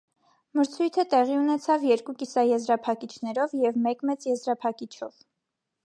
Մրցոյթը 0.59 1.03
տեղի 1.11 1.35
ունեցաւ 1.41 1.85
երկու 1.89 2.17
կիսաեզրափակիչներով 2.23 3.55
եւ 3.67 3.79
մէկ 3.87 4.03
մեծ 4.13 4.29
եզրափակիչով։ 4.33 5.23